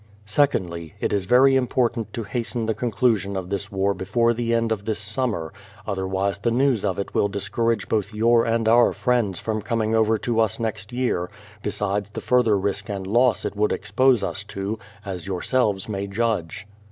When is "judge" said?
16.07-16.65